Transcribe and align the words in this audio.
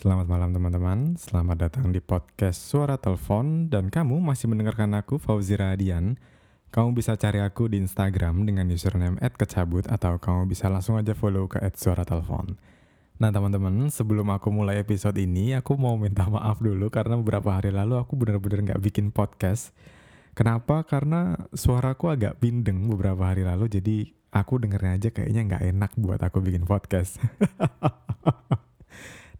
Selamat 0.00 0.32
malam 0.32 0.56
teman-teman, 0.56 1.12
selamat 1.20 1.56
datang 1.60 1.92
di 1.92 2.00
podcast 2.00 2.56
Suara 2.56 2.96
Telepon 2.96 3.68
dan 3.68 3.92
kamu 3.92 4.16
masih 4.16 4.48
mendengarkan 4.48 4.96
aku 4.96 5.20
Fauzi 5.20 5.60
Radian. 5.60 6.16
Kamu 6.72 6.96
bisa 6.96 7.20
cari 7.20 7.44
aku 7.44 7.68
di 7.68 7.84
Instagram 7.84 8.48
dengan 8.48 8.64
username 8.72 9.20
@kecabut 9.20 9.84
atau 9.92 10.16
kamu 10.16 10.48
bisa 10.48 10.72
langsung 10.72 10.96
aja 10.96 11.12
follow 11.12 11.52
ke 11.52 11.60
@suaratelepon. 11.76 12.56
Nah 13.20 13.28
teman-teman, 13.28 13.92
sebelum 13.92 14.24
aku 14.32 14.48
mulai 14.48 14.80
episode 14.80 15.20
ini, 15.20 15.52
aku 15.52 15.76
mau 15.76 16.00
minta 16.00 16.24
maaf 16.32 16.64
dulu 16.64 16.88
karena 16.88 17.20
beberapa 17.20 17.60
hari 17.60 17.68
lalu 17.68 18.00
aku 18.00 18.16
benar-benar 18.16 18.72
nggak 18.72 18.80
bikin 18.80 19.12
podcast. 19.12 19.76
Kenapa? 20.32 20.80
Karena 20.88 21.36
suaraku 21.52 22.08
agak 22.08 22.40
bindeng 22.40 22.88
beberapa 22.88 23.28
hari 23.28 23.44
lalu, 23.44 23.68
jadi 23.68 24.08
aku 24.32 24.64
dengernya 24.64 24.96
aja 24.96 25.08
kayaknya 25.12 25.44
nggak 25.44 25.64
enak 25.76 25.92
buat 26.00 26.24
aku 26.24 26.40
bikin 26.40 26.64
podcast. 26.64 27.20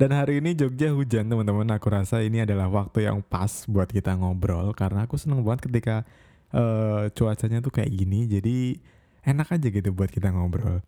Dan 0.01 0.17
hari 0.17 0.41
ini 0.41 0.57
Jogja 0.57 0.97
hujan 0.97 1.29
teman-teman. 1.29 1.69
Aku 1.77 1.93
rasa 1.93 2.25
ini 2.25 2.41
adalah 2.41 2.73
waktu 2.73 3.05
yang 3.05 3.21
pas 3.21 3.69
buat 3.69 3.85
kita 3.85 4.17
ngobrol 4.17 4.73
karena 4.73 5.05
aku 5.05 5.21
seneng 5.21 5.45
banget 5.45 5.69
ketika 5.69 6.09
uh, 6.57 7.13
cuacanya 7.13 7.61
tuh 7.61 7.69
kayak 7.69 7.93
gini. 7.93 8.25
Jadi 8.25 8.81
enak 9.29 9.61
aja 9.61 9.69
gitu 9.69 9.93
buat 9.93 10.09
kita 10.09 10.33
ngobrol. 10.33 10.81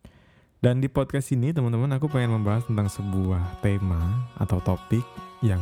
Dan 0.65 0.81
di 0.81 0.89
podcast 0.89 1.29
ini 1.37 1.53
teman-teman 1.53 1.93
aku 1.93 2.09
pengen 2.09 2.41
membahas 2.41 2.65
tentang 2.65 2.89
sebuah 2.89 3.61
tema 3.61 4.01
atau 4.41 4.65
topik 4.65 5.05
yang 5.45 5.61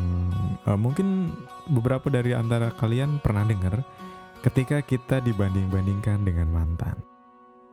uh, 0.71 0.79
mungkin 0.79 1.35
beberapa 1.75 2.07
dari 2.07 2.39
antara 2.39 2.71
kalian 2.79 3.19
pernah 3.19 3.43
dengar 3.43 3.83
ketika 4.47 4.79
kita 4.79 5.19
dibanding-bandingkan 5.27 6.23
dengan 6.23 6.55
mantan. 6.55 6.95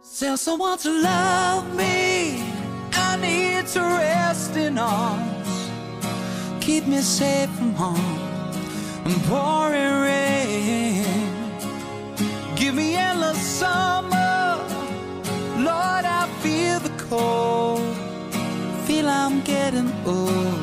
Someone 0.01 0.81
to 0.81 0.89
love 0.89 1.69
me, 1.77 2.41
I 2.97 3.13
need 3.21 3.69
to 3.77 3.83
rest 4.01 4.57
in 4.57 4.81
arms. 4.81 5.56
Keep 6.67 6.85
me 6.85 6.99
safe 6.99 7.49
from 7.51 7.73
harm 7.75 8.17
and 9.05 9.23
pouring 9.29 9.93
rain. 10.09 11.05
Give 12.57 12.75
me 12.75 12.93
endless 12.95 13.39
summer, 13.59 14.59
Lord, 15.69 16.03
I 16.19 16.27
feel 16.43 16.77
the 16.87 16.93
cold. 17.09 17.95
Feel 18.85 19.07
I'm 19.07 19.39
getting 19.43 19.89
old 20.05 20.59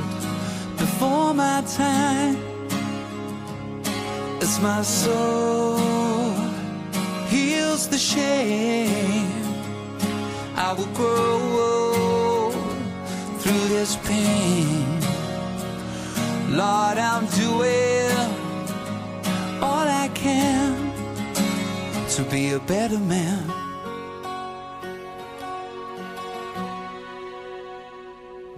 before 0.77 1.33
my 1.33 1.64
time. 1.83 2.36
As 4.42 4.61
my 4.61 4.83
soul 4.83 5.78
heals 7.33 7.89
the 7.89 7.96
shame, 8.12 9.33
I 10.55 10.74
will 10.77 10.92
grow 11.00 12.50
through 13.41 13.64
this 13.74 13.96
pain. 14.05 14.93
Lord, 16.56 16.98
I'm 16.98 17.27
doing 17.27 18.14
all 19.60 19.88
I 19.88 20.08
can 20.14 20.92
to 22.11 22.22
be 22.30 22.50
a 22.52 22.61
better 22.61 23.00
man. 23.00 23.52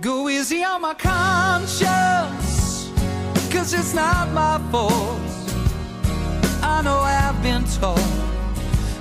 Go 0.03 0.29
easy 0.29 0.63
on 0.63 0.83
my 0.83 0.93
conscience, 0.93 2.91
cause 3.51 3.73
it's 3.73 3.95
not 3.95 4.31
my 4.33 4.59
fault. 4.71 5.19
I 6.63 6.83
know 6.83 6.99
I've 6.99 7.43
been 7.43 7.65
taught 7.65 7.97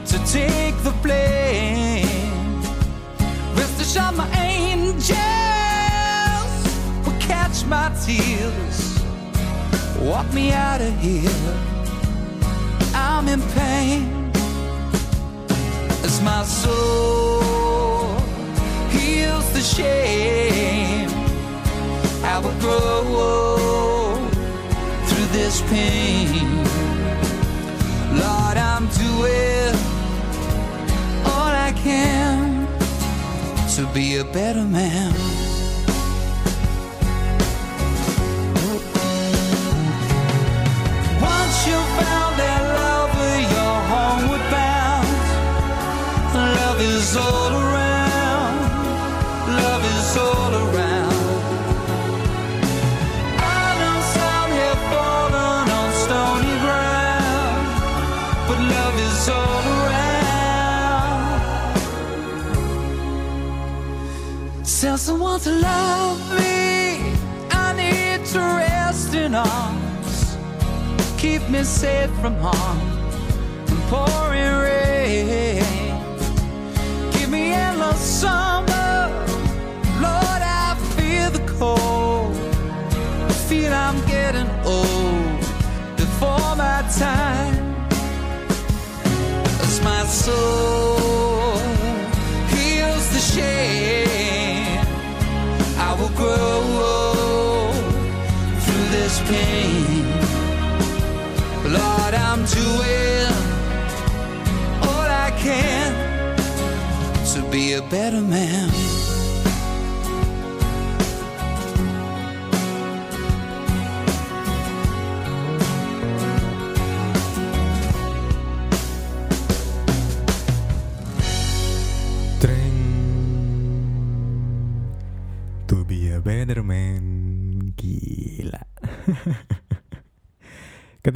to 0.06 0.18
take 0.32 0.78
the 0.84 0.94
blame. 1.04 2.62
Rest 3.58 3.82
assured, 3.82 4.16
my 4.16 4.30
angel 4.40 5.46
catch 7.56 7.66
my 7.66 7.90
tears. 8.06 8.85
Walk 10.06 10.32
me 10.36 10.52
out 10.54 10.82
of 10.82 10.94
here. 11.00 11.56
I'm 12.94 13.28
in 13.28 13.42
pain 13.58 14.32
as 16.04 16.22
my 16.22 16.44
soul 16.44 18.20
heals 18.92 19.52
the 19.54 19.62
shame. 19.62 21.10
I 22.24 22.38
will 22.38 22.54
grow 22.60 24.30
through 25.08 25.26
this 25.40 25.62
pain. 25.74 26.56
Lord, 28.14 28.58
I'm 28.58 28.88
doing 29.02 29.74
all 31.26 31.52
I 31.68 31.74
can 31.76 32.68
to 33.76 33.88
be 33.92 34.18
a 34.18 34.24
better 34.24 34.66
man. 34.66 35.45
Love 46.76 46.88
is 46.88 47.16
all 47.16 47.54
around. 47.54 48.58
Love 49.48 49.86
is 49.96 50.18
all 50.18 50.54
around. 50.64 51.16
I 53.40 53.68
know 53.80 54.00
some 54.16 54.52
have 54.62 54.82
fallen 54.92 55.70
on 55.80 55.90
stony 56.04 56.56
ground, 56.66 57.66
but 58.48 58.60
love 58.76 58.98
is 59.08 59.30
all 59.30 59.66
around. 59.78 60.20
Tell 64.82 64.98
someone 64.98 65.40
to 65.40 65.52
love 65.52 66.20
me. 66.38 67.16
I 67.52 67.72
need 67.72 68.26
to 68.34 68.40
rest 68.40 69.14
in 69.14 69.34
arms. 69.34 70.36
Keep 71.18 71.48
me 71.50 71.64
safe 71.64 72.12
from 72.20 72.36
harm 72.42 72.80
and 73.70 73.82
pouring 73.90 74.25
getting 84.26 84.50
old 84.66 85.40
before 85.98 86.56
my 86.56 86.80
time. 86.98 87.56
As 89.66 89.76
my 89.90 90.04
soul 90.06 91.60
heals 92.54 93.06
the 93.16 93.24
shame, 93.34 94.86
I 95.88 95.92
will 96.00 96.14
grow 96.22 97.72
through 98.64 98.88
this 98.98 99.16
pain. 99.30 100.06
Lord, 101.78 102.14
I'm 102.28 102.42
doing 102.60 103.32
all 104.88 105.08
I 105.28 105.30
can 105.46 105.90
to 107.34 107.40
be 107.52 107.74
a 107.74 107.82
better 107.96 108.22
man. 108.22 108.75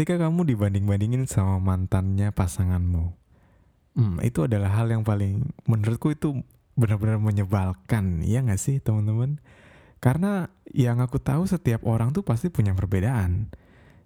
Ketika 0.10 0.26
kamu 0.26 0.42
dibanding-bandingin 0.42 1.30
sama 1.30 1.62
mantannya 1.62 2.34
pasanganmu, 2.34 3.14
Hmm, 3.94 4.18
itu 4.26 4.50
adalah 4.50 4.74
hal 4.74 4.90
yang 4.90 5.06
paling 5.06 5.54
menurutku 5.70 6.10
itu 6.10 6.42
benar-benar 6.74 7.22
menyebalkan, 7.22 8.26
ya 8.26 8.42
nggak 8.42 8.58
sih 8.58 8.82
teman-teman? 8.82 9.38
Karena 10.02 10.50
yang 10.74 10.98
aku 10.98 11.22
tahu 11.22 11.46
setiap 11.46 11.86
orang 11.86 12.10
tuh 12.10 12.26
pasti 12.26 12.50
punya 12.50 12.74
perbedaan. 12.74 13.54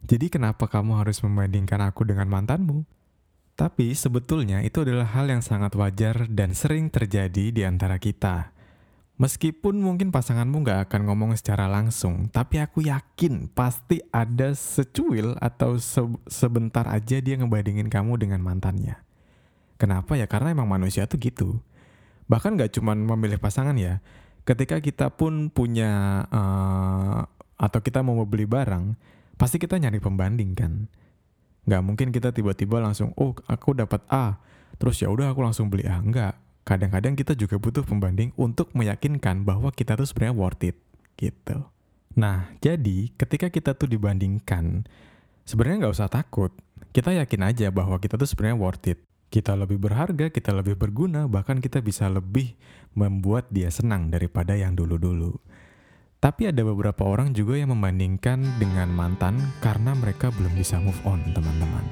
Jadi 0.03 0.27
kenapa 0.27 0.67
kamu 0.67 0.99
harus 0.99 1.23
membandingkan 1.23 1.79
aku 1.79 2.03
dengan 2.03 2.27
mantanmu? 2.27 2.83
Tapi 3.55 3.95
sebetulnya 3.95 4.59
itu 4.59 4.83
adalah 4.83 5.07
hal 5.07 5.31
yang 5.31 5.39
sangat 5.39 5.71
wajar 5.77 6.27
dan 6.27 6.51
sering 6.51 6.91
terjadi 6.91 7.53
di 7.53 7.63
antara 7.63 7.95
kita. 7.95 8.51
Meskipun 9.13 9.77
mungkin 9.77 10.09
pasanganmu 10.09 10.65
nggak 10.65 10.89
akan 10.89 11.01
ngomong 11.05 11.37
secara 11.37 11.69
langsung, 11.69 12.33
tapi 12.33 12.57
aku 12.57 12.81
yakin 12.81 13.45
pasti 13.45 14.01
ada 14.09 14.57
secuil 14.57 15.37
atau 15.37 15.77
se 15.77 16.01
sebentar 16.25 16.89
aja 16.89 17.21
dia 17.21 17.37
ngebandingin 17.37 17.93
kamu 17.93 18.17
dengan 18.17 18.41
mantannya. 18.41 18.97
Kenapa 19.77 20.17
ya? 20.17 20.25
Karena 20.25 20.49
emang 20.57 20.65
manusia 20.65 21.05
tuh 21.05 21.21
gitu. 21.21 21.61
Bahkan 22.25 22.57
gak 22.57 22.73
cuman 22.73 23.05
memilih 23.05 23.37
pasangan 23.37 23.77
ya. 23.77 24.01
Ketika 24.49 24.81
kita 24.81 25.13
pun 25.13 25.53
punya 25.53 26.23
uh, 26.33 27.21
atau 27.59 27.79
kita 27.85 28.01
mau 28.01 28.17
beli 28.25 28.49
barang, 28.49 28.97
pasti 29.37 29.61
kita 29.61 29.77
nyari 29.77 30.01
pembanding 30.01 30.57
kan. 30.57 30.89
Gak 31.69 31.85
mungkin 31.85 32.09
kita 32.09 32.33
tiba-tiba 32.33 32.81
langsung, 32.81 33.13
oh 33.15 33.37
aku 33.45 33.77
dapat 33.77 34.03
A, 34.09 34.41
terus 34.81 34.99
ya 34.99 35.07
udah 35.07 35.31
aku 35.31 35.45
langsung 35.45 35.69
beli 35.69 35.85
A. 35.85 36.01
Enggak. 36.01 36.42
Kadang-kadang 36.63 37.19
kita 37.19 37.35
juga 37.35 37.59
butuh 37.59 37.83
pembanding 37.83 38.31
untuk 38.39 38.71
meyakinkan 38.71 39.43
bahwa 39.43 39.67
kita 39.75 39.99
tuh 39.99 40.07
sebenarnya 40.07 40.35
worth 40.35 40.63
it 40.63 40.79
gitu. 41.19 41.67
Nah, 42.15 42.55
jadi 42.63 43.11
ketika 43.19 43.51
kita 43.51 43.75
tuh 43.75 43.91
dibandingkan, 43.91 44.87
sebenarnya 45.43 45.87
nggak 45.87 45.95
usah 45.99 46.07
takut. 46.07 46.55
Kita 46.95 47.11
yakin 47.11 47.41
aja 47.43 47.67
bahwa 47.73 47.99
kita 47.99 48.15
tuh 48.15 48.29
sebenarnya 48.29 48.57
worth 48.57 48.87
it. 48.87 48.99
Kita 49.33 49.57
lebih 49.57 49.81
berharga, 49.81 50.29
kita 50.29 50.53
lebih 50.53 50.77
berguna, 50.77 51.25
bahkan 51.25 51.57
kita 51.57 51.81
bisa 51.81 52.05
lebih 52.05 52.53
membuat 52.93 53.49
dia 53.49 53.73
senang 53.73 54.13
daripada 54.13 54.53
yang 54.53 54.77
dulu-dulu. 54.77 55.41
Tapi 56.21 56.47
ada 56.47 56.61
beberapa 56.63 57.03
orang 57.03 57.35
juga 57.35 57.59
yang 57.59 57.75
membandingkan 57.75 58.39
dengan 58.55 58.87
mantan 58.93 59.35
karena 59.59 59.91
mereka 59.97 60.31
belum 60.31 60.53
bisa 60.55 60.79
move 60.79 61.01
on, 61.03 61.19
teman-teman. 61.33 61.83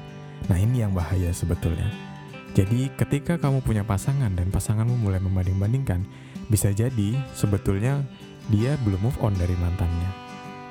Nah, 0.48 0.56
ini 0.56 0.86
yang 0.86 0.94
bahaya 0.94 1.34
sebetulnya. 1.34 2.11
Jadi, 2.52 2.92
ketika 3.00 3.40
kamu 3.40 3.64
punya 3.64 3.80
pasangan 3.80 4.28
dan 4.36 4.52
pasanganmu 4.52 5.00
mulai 5.00 5.16
membanding-bandingkan, 5.24 6.04
bisa 6.52 6.68
jadi 6.68 7.16
sebetulnya 7.32 8.04
dia 8.52 8.76
belum 8.84 9.08
move 9.08 9.18
on 9.24 9.32
dari 9.40 9.56
mantannya. 9.56 10.10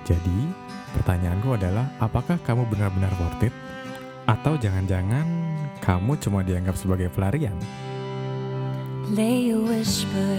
Jadi, 0.05 0.45
pertanyaanku 0.93 1.57
adalah, 1.57 1.89
apakah 1.97 2.37
kamu 2.45 2.69
benar-benar 2.69 3.09
worth 3.17 3.49
it? 3.49 3.53
Atau 4.29 4.61
jangan-jangan 4.61 5.25
kamu 5.81 6.21
cuma 6.21 6.45
dianggap 6.45 6.77
sebagai 6.77 7.09
pelarian? 7.09 7.57
Lay 9.09 9.49
a 9.49 9.57
whisper 9.57 10.37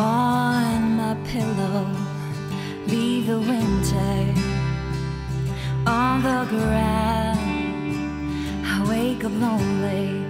on 0.00 0.96
my 0.96 1.12
pillow. 1.28 1.92
Leave 2.88 3.28
the 3.28 3.36
winter 3.36 4.16
on 5.84 6.24
the 6.24 6.40
ground. 6.48 7.37
Lonely. 9.28 10.27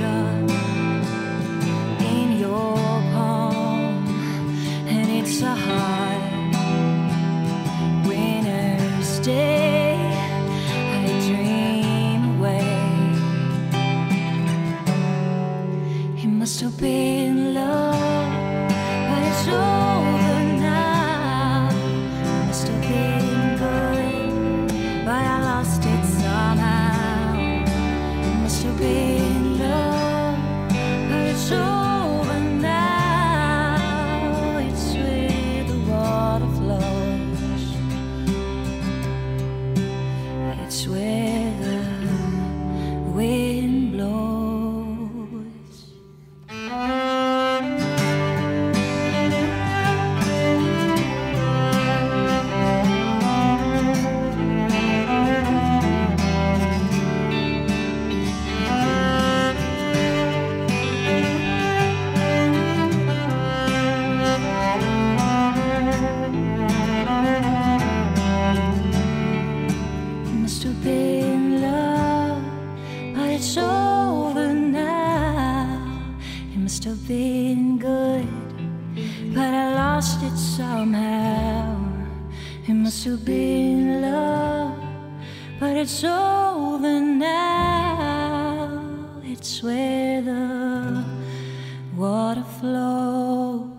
A 0.00 0.45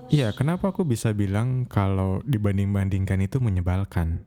Iya, 0.08 0.34
kenapa 0.34 0.74
aku 0.74 0.88
bisa 0.88 1.14
bilang 1.14 1.70
kalau 1.70 2.26
dibanding-bandingkan 2.26 3.22
itu 3.22 3.38
menyebalkan? 3.38 4.26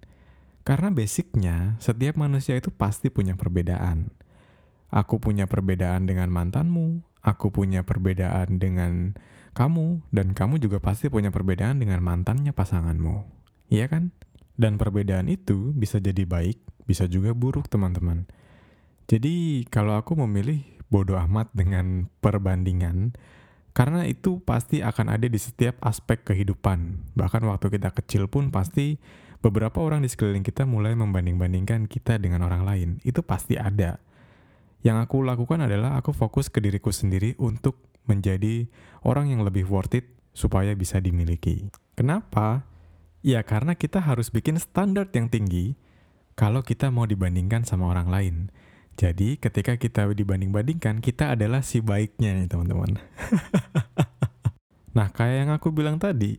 Karena 0.63 0.93
basicnya, 0.93 1.81
setiap 1.83 2.21
manusia 2.21 2.55
itu 2.55 2.71
pasti 2.71 3.11
punya 3.11 3.35
perbedaan. 3.35 4.13
Aku 4.93 5.19
punya 5.19 5.51
perbedaan 5.51 6.07
dengan 6.07 6.31
mantanmu, 6.31 7.03
aku 7.25 7.51
punya 7.51 7.83
perbedaan 7.83 8.63
dengan 8.63 9.19
kamu, 9.57 10.05
dan 10.15 10.37
kamu 10.37 10.63
juga 10.63 10.79
pasti 10.79 11.11
punya 11.11 11.35
perbedaan 11.35 11.83
dengan 11.83 12.05
mantannya 12.05 12.55
pasanganmu. 12.55 13.27
Iya 13.73 13.91
kan? 13.91 14.15
Dan 14.61 14.77
perbedaan 14.77 15.27
itu 15.27 15.73
bisa 15.75 15.99
jadi 15.99 16.29
baik, 16.29 16.61
bisa 16.85 17.09
juga 17.09 17.33
buruk 17.35 17.67
teman-teman. 17.67 18.29
Jadi 19.11 19.67
kalau 19.67 19.99
aku 19.99 20.15
memilih 20.15 20.63
bodoh 20.91 21.17
amat 21.17 21.49
dengan 21.55 22.11
perbandingan, 22.21 23.15
karena 23.71 24.05
itu 24.05 24.43
pasti 24.43 24.83
akan 24.83 25.15
ada 25.15 25.31
di 25.31 25.39
setiap 25.39 25.79
aspek 25.81 26.27
kehidupan. 26.27 27.15
Bahkan 27.15 27.43
waktu 27.47 27.71
kita 27.79 27.95
kecil 27.95 28.27
pun 28.27 28.51
pasti 28.51 28.99
beberapa 29.41 29.81
orang 29.81 30.05
di 30.05 30.11
sekeliling 30.11 30.45
kita 30.45 30.67
mulai 30.69 30.93
membanding-bandingkan 30.99 31.87
kita 31.87 32.19
dengan 32.19 32.45
orang 32.45 32.67
lain. 32.67 32.89
Itu 33.07 33.23
pasti 33.23 33.57
ada. 33.57 34.03
Yang 34.83 34.97
aku 35.09 35.23
lakukan 35.23 35.65
adalah 35.65 35.97
aku 35.97 36.11
fokus 36.11 36.51
ke 36.51 36.59
diriku 36.59 36.91
sendiri 36.91 37.37
untuk 37.39 37.79
menjadi 38.09 38.67
orang 39.07 39.31
yang 39.31 39.47
lebih 39.47 39.69
worth 39.69 39.95
it 39.95 40.11
supaya 40.33 40.73
bisa 40.75 40.99
dimiliki. 40.99 41.69
Kenapa? 41.95 42.65
Ya 43.21 43.45
karena 43.45 43.77
kita 43.77 44.01
harus 44.01 44.33
bikin 44.33 44.57
standar 44.57 45.13
yang 45.13 45.29
tinggi 45.29 45.77
kalau 46.33 46.65
kita 46.65 46.89
mau 46.89 47.05
dibandingkan 47.05 47.69
sama 47.69 47.93
orang 47.93 48.09
lain. 48.09 48.37
Jadi 49.01 49.41
ketika 49.41 49.81
kita 49.81 50.13
dibanding-bandingkan, 50.13 51.01
kita 51.01 51.33
adalah 51.33 51.65
si 51.65 51.81
baiknya 51.81 52.37
nih 52.37 52.53
teman-teman. 52.53 53.01
nah 54.97 55.09
kayak 55.09 55.49
yang 55.49 55.51
aku 55.57 55.73
bilang 55.73 55.97
tadi, 55.97 56.37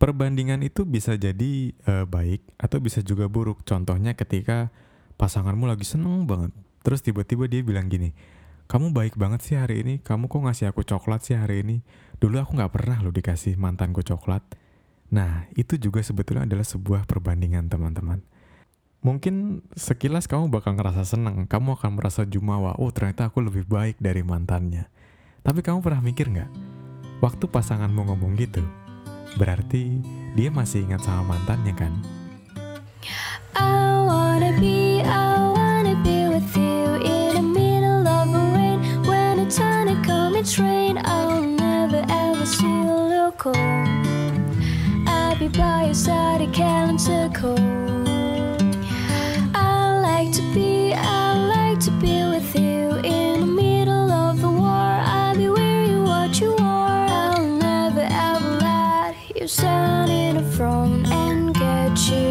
perbandingan 0.00 0.64
itu 0.64 0.88
bisa 0.88 1.20
jadi 1.20 1.76
eh, 1.76 2.06
baik 2.08 2.40
atau 2.56 2.80
bisa 2.80 3.04
juga 3.04 3.28
buruk. 3.28 3.68
Contohnya 3.68 4.16
ketika 4.16 4.72
pasanganmu 5.20 5.68
lagi 5.68 5.84
seneng 5.84 6.24
banget, 6.24 6.56
terus 6.80 7.04
tiba-tiba 7.04 7.44
dia 7.44 7.60
bilang 7.60 7.92
gini, 7.92 8.16
kamu 8.64 8.96
baik 8.96 9.20
banget 9.20 9.44
sih 9.44 9.60
hari 9.60 9.84
ini, 9.84 10.00
kamu 10.00 10.32
kok 10.32 10.40
ngasih 10.48 10.72
aku 10.72 10.88
coklat 10.88 11.20
sih 11.20 11.36
hari 11.36 11.68
ini. 11.68 11.84
Dulu 12.16 12.40
aku 12.40 12.56
nggak 12.56 12.72
pernah 12.72 12.96
lo 13.04 13.12
dikasih 13.12 13.60
mantanku 13.60 14.00
coklat. 14.00 14.40
Nah, 15.12 15.44
itu 15.52 15.76
juga 15.76 16.00
sebetulnya 16.00 16.48
adalah 16.48 16.64
sebuah 16.64 17.04
perbandingan 17.04 17.68
teman-teman. 17.68 18.24
Mungkin 18.98 19.62
sekilas 19.78 20.26
kamu 20.26 20.50
bakal 20.50 20.74
ngerasa 20.74 21.06
senang, 21.06 21.46
kamu 21.46 21.78
akan 21.78 21.94
merasa 21.94 22.26
jumawa, 22.26 22.74
oh 22.82 22.90
ternyata 22.90 23.30
aku 23.30 23.38
lebih 23.38 23.62
baik 23.62 23.94
dari 24.02 24.26
mantannya. 24.26 24.90
Tapi 25.46 25.62
kamu 25.62 25.78
pernah 25.78 26.02
mikir 26.02 26.26
nggak? 26.26 26.50
Waktu 27.22 27.46
pasanganmu 27.46 28.10
ngomong 28.10 28.34
gitu, 28.34 28.62
berarti 29.38 30.02
dia 30.34 30.50
masih 30.50 30.82
ingat 30.82 31.06
sama 31.06 31.38
mantannya 31.38 31.74
kan? 31.78 31.94
Cold. 47.28 47.97
You. 62.06 62.27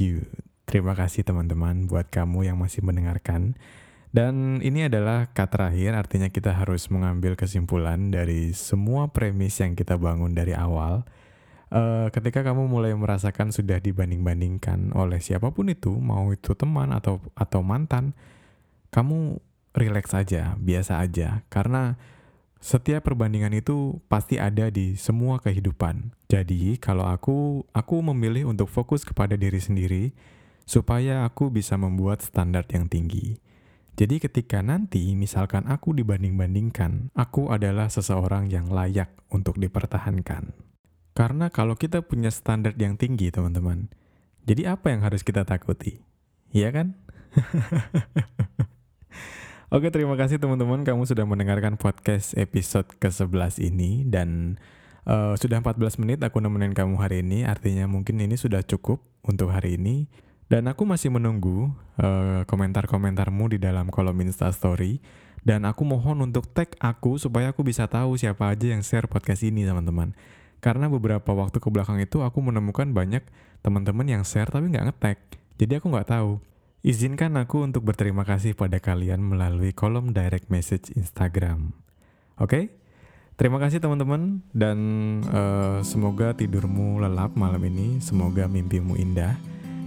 You. 0.00 0.26
Terima 0.64 0.96
kasih 0.96 1.22
teman-teman 1.22 1.86
buat 1.86 2.08
kamu 2.08 2.48
yang 2.48 2.56
masih 2.58 2.80
mendengarkan. 2.80 3.54
Dan 4.14 4.62
ini 4.62 4.86
adalah 4.86 5.34
kata 5.34 5.70
terakhir, 5.70 5.98
artinya 5.98 6.30
kita 6.30 6.54
harus 6.54 6.86
mengambil 6.86 7.34
kesimpulan 7.34 8.14
dari 8.14 8.54
semua 8.54 9.10
premis 9.10 9.58
yang 9.58 9.74
kita 9.74 9.98
bangun 9.98 10.30
dari 10.30 10.54
awal. 10.54 11.02
Eh, 11.74 12.06
ketika 12.14 12.46
kamu 12.46 12.70
mulai 12.70 12.94
merasakan 12.94 13.50
sudah 13.50 13.82
dibanding-bandingkan 13.82 14.94
oleh 14.94 15.18
siapa 15.18 15.50
pun 15.50 15.66
itu, 15.66 15.90
mau 15.98 16.30
itu 16.30 16.54
teman 16.54 16.94
atau 16.94 17.18
atau 17.34 17.66
mantan, 17.66 18.14
kamu 18.94 19.42
relax 19.74 20.14
aja, 20.14 20.54
biasa 20.62 21.02
aja, 21.02 21.42
karena 21.50 21.98
setiap 22.62 23.10
perbandingan 23.10 23.50
itu 23.58 23.98
pasti 24.06 24.38
ada 24.38 24.70
di 24.70 24.94
semua 24.94 25.42
kehidupan. 25.42 26.14
Jadi, 26.34 26.82
kalau 26.82 27.06
aku 27.06 27.62
aku 27.70 28.02
memilih 28.10 28.50
untuk 28.50 28.66
fokus 28.66 29.06
kepada 29.06 29.38
diri 29.38 29.62
sendiri 29.62 30.10
supaya 30.66 31.22
aku 31.22 31.54
bisa 31.54 31.78
membuat 31.78 32.26
standar 32.26 32.66
yang 32.74 32.90
tinggi. 32.90 33.38
Jadi 33.94 34.18
ketika 34.18 34.58
nanti 34.58 35.14
misalkan 35.14 35.70
aku 35.70 35.94
dibanding-bandingkan, 35.94 37.14
aku 37.14 37.54
adalah 37.54 37.86
seseorang 37.86 38.50
yang 38.50 38.66
layak 38.66 39.14
untuk 39.30 39.62
dipertahankan. 39.62 40.50
Karena 41.14 41.46
kalau 41.54 41.78
kita 41.78 42.02
punya 42.02 42.34
standar 42.34 42.74
yang 42.74 42.98
tinggi, 42.98 43.30
teman-teman, 43.30 43.86
jadi 44.42 44.74
apa 44.74 44.90
yang 44.90 45.06
harus 45.06 45.22
kita 45.22 45.46
takuti? 45.46 46.02
Iya 46.50 46.74
kan? 46.74 46.98
Oke, 49.74 49.94
terima 49.94 50.18
kasih 50.18 50.42
teman-teman 50.42 50.82
kamu 50.82 51.06
sudah 51.06 51.22
mendengarkan 51.22 51.78
podcast 51.78 52.34
episode 52.34 52.90
ke-11 52.98 53.62
ini 53.62 54.02
dan 54.02 54.58
eh, 55.08 55.34
sudah 55.36 55.60
14 55.60 56.00
menit 56.00 56.18
aku 56.24 56.40
nemenin 56.40 56.76
kamu 56.76 57.00
hari 57.00 57.20
ini, 57.24 57.44
artinya 57.48 57.88
mungkin 57.88 58.20
ini 58.20 58.36
sudah 58.36 58.64
cukup 58.64 59.00
untuk 59.24 59.52
hari 59.52 59.80
ini. 59.80 60.08
Dan 60.44 60.68
aku 60.68 60.84
masih 60.84 61.08
menunggu 61.08 61.72
eh, 61.96 62.44
komentar-komentarmu 62.44 63.56
di 63.56 63.58
dalam 63.62 63.88
kolom 63.88 64.16
Insta 64.20 64.52
Story 64.52 65.00
dan 65.44 65.68
aku 65.68 65.84
mohon 65.84 66.24
untuk 66.24 66.48
tag 66.56 66.72
aku 66.80 67.20
supaya 67.20 67.52
aku 67.52 67.60
bisa 67.60 67.84
tahu 67.84 68.16
siapa 68.16 68.48
aja 68.48 68.72
yang 68.72 68.80
share 68.80 69.04
podcast 69.04 69.44
ini, 69.44 69.68
teman-teman. 69.68 70.16
Karena 70.64 70.88
beberapa 70.88 71.36
waktu 71.36 71.60
ke 71.60 71.68
belakang 71.68 72.00
itu 72.00 72.24
aku 72.24 72.40
menemukan 72.40 72.88
banyak 72.88 73.20
teman-teman 73.60 74.08
yang 74.08 74.22
share 74.24 74.48
tapi 74.48 74.72
nggak 74.72 74.88
nge-tag. 74.88 75.20
Jadi 75.60 75.72
aku 75.76 75.92
nggak 75.92 76.08
tahu. 76.08 76.40
Izinkan 76.80 77.36
aku 77.36 77.60
untuk 77.60 77.84
berterima 77.84 78.24
kasih 78.24 78.56
pada 78.56 78.80
kalian 78.80 79.20
melalui 79.20 79.76
kolom 79.76 80.16
direct 80.16 80.48
message 80.48 80.88
Instagram. 80.96 81.76
Oke? 82.40 82.72
Terima 83.34 83.58
kasih 83.58 83.82
teman-teman 83.82 84.46
dan 84.54 84.78
eh, 85.26 85.82
semoga 85.82 86.30
tidurmu 86.38 87.02
lelap 87.02 87.34
malam 87.34 87.66
ini, 87.66 87.98
semoga 87.98 88.46
mimpimu 88.46 88.94
indah 88.94 89.34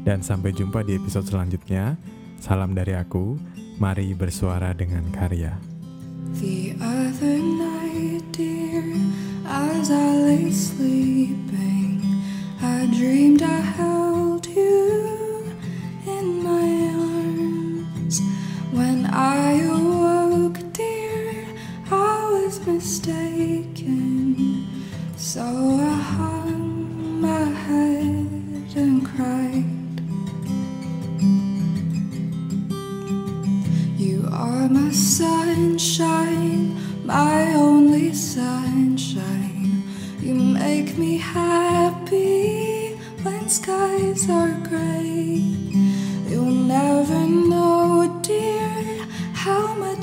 dan 0.04 0.20
sampai 0.20 0.52
jumpa 0.52 0.84
di 0.84 1.00
episode 1.00 1.24
selanjutnya. 1.32 1.96
Salam 2.44 2.76
dari 2.76 2.92
aku, 2.92 3.40
mari 3.80 4.12
bersuara 4.12 4.76
dengan 4.76 5.08
karya. 5.16 5.56
The 6.44 6.76
other 6.84 7.40
night, 7.40 8.28
dear, 8.36 8.84
as 9.48 9.96
I 9.96 10.12
lay 10.28 10.52
sleeping, 10.52 12.04
I 12.60 12.84
dreamed 12.92 13.48
I 13.48 13.64
held 13.64 14.44
you 14.44 14.92
in 16.04 16.44
my 16.44 16.68
arms. 17.00 18.20
When 18.76 19.08
I 19.08 19.47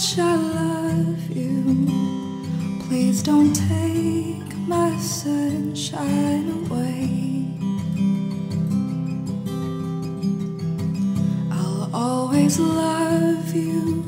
much 0.05 0.19
I 0.19 0.37
love 0.37 1.31
you. 1.31 1.87
Please 2.87 3.23
don't 3.23 3.55
take 3.55 4.55
my 4.69 4.95
sunshine 4.99 6.47
away. 6.61 7.49
I'll 11.51 11.91
always 11.95 12.59
love 12.59 13.55
you 13.55 14.05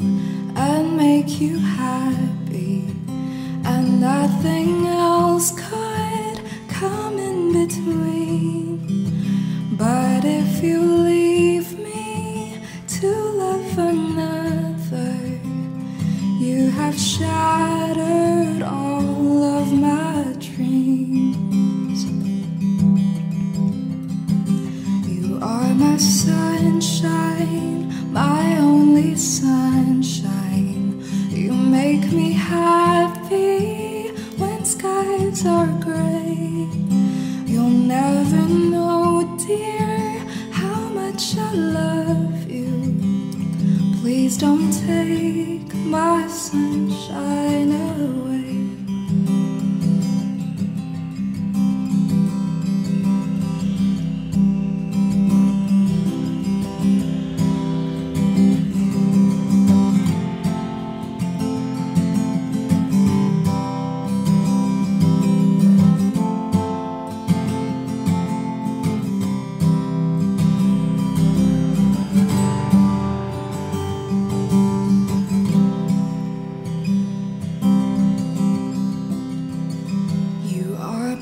and 0.56 0.96
make 0.96 1.40
you 1.40 1.58
happy, 1.58 2.94
and 3.64 4.00
nothing 4.00 4.86
else. 4.86 5.52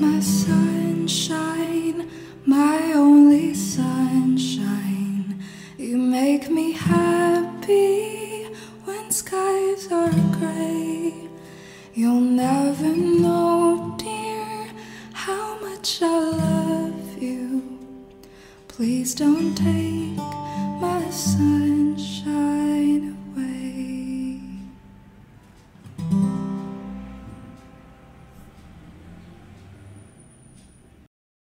My 0.05 0.19
sunshine, 0.19 2.07
my 2.45 2.93
only 2.93 3.53
sunshine. 3.53 3.94